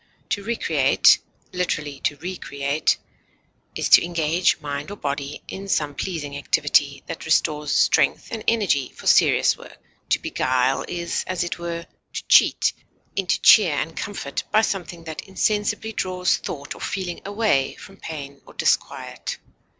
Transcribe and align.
To 0.29 0.43
recreate, 0.43 1.19
literally 1.53 1.99
to 2.05 2.15
re 2.17 2.35
create, 2.35 2.97
is 3.75 3.87
to 3.89 4.03
engage 4.03 4.59
mind 4.59 4.89
or 4.89 4.97
body 4.97 5.43
in 5.47 5.67
some 5.67 5.93
pleasing 5.93 6.35
activity 6.39 7.03
that 7.05 7.25
restores 7.27 7.71
strength 7.71 8.29
and 8.31 8.43
energy 8.47 8.89
for 8.95 9.05
serious 9.05 9.55
work. 9.55 9.77
To 10.09 10.17
beguile 10.19 10.83
is, 10.87 11.23
as 11.27 11.43
it 11.43 11.59
were, 11.59 11.85
to 12.13 12.23
cheat 12.27 12.73
into 13.15 13.39
cheer 13.41 13.75
and 13.75 13.95
comfort 13.95 14.43
by 14.49 14.61
something 14.63 15.03
that 15.03 15.21
insensibly 15.27 15.93
draws 15.93 16.37
thought 16.37 16.73
or 16.73 16.81
feeling 16.81 17.21
away 17.23 17.75
from 17.75 17.97
pain 17.97 18.41
or 18.47 18.55
disquiet. 18.55 19.37